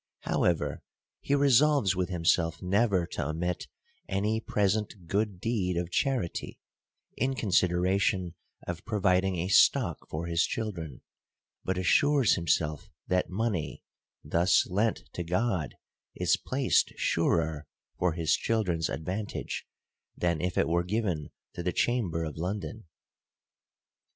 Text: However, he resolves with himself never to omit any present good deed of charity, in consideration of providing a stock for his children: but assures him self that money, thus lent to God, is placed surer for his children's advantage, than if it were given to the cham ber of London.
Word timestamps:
However, 0.21 0.81
he 1.19 1.35
resolves 1.35 1.95
with 1.95 2.09
himself 2.09 2.59
never 2.59 3.05
to 3.05 3.27
omit 3.29 3.67
any 4.09 4.39
present 4.41 5.05
good 5.05 5.39
deed 5.39 5.77
of 5.77 5.91
charity, 5.91 6.57
in 7.17 7.35
consideration 7.35 8.33
of 8.65 8.83
providing 8.83 9.35
a 9.35 9.47
stock 9.47 10.09
for 10.09 10.25
his 10.25 10.43
children: 10.43 11.01
but 11.63 11.77
assures 11.77 12.35
him 12.35 12.47
self 12.47 12.89
that 13.09 13.29
money, 13.29 13.83
thus 14.23 14.65
lent 14.67 15.03
to 15.13 15.23
God, 15.23 15.75
is 16.15 16.35
placed 16.35 16.93
surer 16.97 17.67
for 17.99 18.13
his 18.13 18.35
children's 18.35 18.89
advantage, 18.89 19.67
than 20.17 20.41
if 20.41 20.57
it 20.57 20.67
were 20.67 20.83
given 20.83 21.29
to 21.53 21.61
the 21.61 21.71
cham 21.71 22.09
ber 22.09 22.23
of 22.23 22.37
London. 22.37 22.85